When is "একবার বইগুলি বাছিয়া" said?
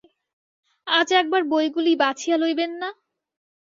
1.21-2.37